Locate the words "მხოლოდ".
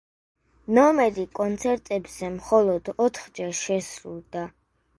2.39-2.91